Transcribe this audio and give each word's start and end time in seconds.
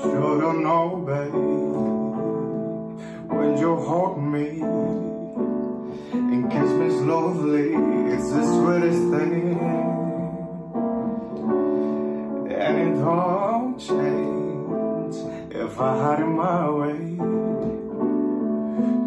You 0.00 0.38
don't 0.40 0.62
know, 0.62 0.96
babe, 1.06 1.34
when 3.36 3.56
you 3.58 3.76
hold 3.76 4.22
me 4.22 4.60
and 6.12 6.50
kiss 6.50 6.70
me 6.70 6.90
slowly, 6.90 7.74
it's 8.12 8.30
the 8.32 8.42
sweetest 8.54 9.02
thing. 9.12 9.58
And 12.50 12.78
it 12.78 12.94
don't 13.00 13.78
change 13.78 15.16
if 15.54 15.80
I 15.80 15.96
had 16.02 16.20
it 16.20 16.26
my 16.26 16.70
way. 16.70 16.98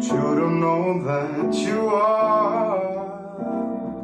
You 0.08 0.22
don't 0.40 0.60
know 0.60 1.02
that 1.04 1.54
you 1.54 1.88
are. 1.88 2.80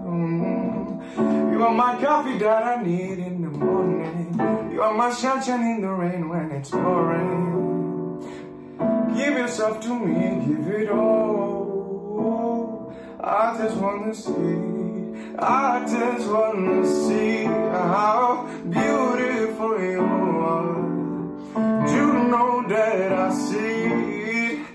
mm, 0.07 1.53
You 1.53 1.63
are 1.65 1.75
my 1.75 2.03
coffee 2.03 2.39
that 2.39 2.63
I 2.63 2.83
need 2.83 3.19
in 3.19 3.43
the 3.43 3.51
morning. 3.51 4.58
You 4.79 4.85
are 4.85 4.95
my 4.95 5.11
sunshine 5.11 5.75
in 5.75 5.81
the 5.81 5.89
rain 5.89 6.29
when 6.29 6.53
it's 6.53 6.71
pouring. 6.71 8.21
Give 9.13 9.37
yourself 9.37 9.81
to 9.81 9.99
me, 9.99 10.47
give 10.47 10.69
it 10.69 10.89
all. 10.89 12.95
I 13.19 13.59
just 13.59 13.77
wanna 13.79 14.15
see, 14.15 15.17
I 15.37 15.85
just 15.85 16.31
wanna 16.31 16.87
see 16.87 17.43
how 17.43 18.47
beautiful 18.71 19.83
you 19.83 20.07
are. 20.47 20.77
Do 21.89 21.95
You 21.97 22.13
know 22.31 22.63
that 22.69 23.13
I 23.19 23.35
see 23.35 24.19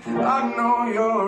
I 0.06 0.54
know 0.56 0.86
you're 0.92 1.23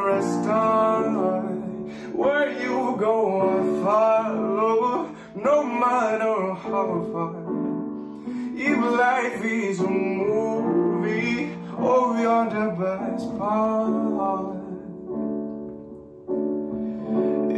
life 8.91 9.45
is 9.45 9.81
a 9.81 9.89
movie, 9.89 11.53
oh, 11.79 12.17
you're 12.20 12.48
the 12.51 12.70
best 12.81 13.39
part. 13.39 14.56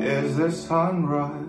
Is 0.03 0.37
the 0.37 0.51
sunrise 0.51 1.49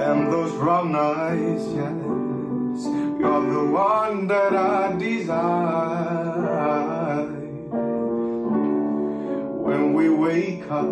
and 0.00 0.32
those 0.32 0.52
brown 0.52 0.94
eyes, 0.96 1.62
yes. 1.74 2.86
You're 3.20 3.52
the 3.52 3.64
one 3.70 4.26
that 4.28 4.54
I 4.54 4.96
desire. 4.96 6.40
When 9.66 9.92
we 9.92 10.08
wake 10.08 10.70
up 10.70 10.84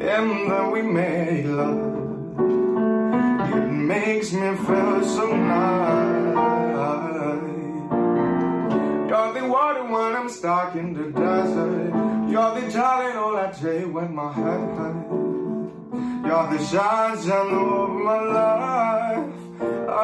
then 0.00 0.70
we 0.70 0.82
make 0.82 1.46
love. 1.46 2.05
It 3.56 3.70
makes 3.70 4.32
me 4.32 4.54
feel 4.66 5.04
so 5.04 5.34
nice. 5.34 6.16
You're 9.08 9.32
the 9.32 9.44
water 9.48 9.84
when 9.84 10.14
I'm 10.14 10.28
stuck 10.28 10.74
in 10.74 10.92
the 10.92 11.10
desert. 11.10 11.92
You're 12.30 12.60
the 12.60 12.66
Tylenol 12.76 13.36
I 13.44 13.52
take 13.52 13.92
when 13.94 14.14
my 14.14 14.30
head 14.32 14.60
hurts. 14.76 15.08
You're 16.26 16.48
the 16.52 16.58
sunshine 16.64 17.54
of 17.54 17.90
my 18.06 18.20
life. 18.38 19.34
I, 19.88 20.00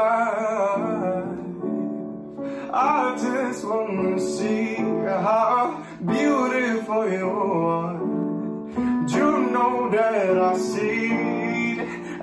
I 2.72 3.16
just 3.20 3.64
wanna 3.66 4.18
see 4.18 4.76
how 4.76 5.84
beautiful 6.06 7.10
you 7.12 7.30
are. 7.30 8.00
You 9.14 9.28
know 9.54 9.90
that 9.90 10.38
I 10.38 10.56
see. 10.56 10.91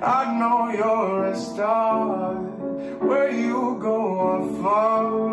I 0.02 0.38
know 0.38 0.70
you're 0.70 1.26
a 1.26 1.36
star. 1.36 2.34
Where 2.34 3.30
you 3.30 3.78
go, 3.80 4.30
I 4.30 4.62
follow. 4.62 5.29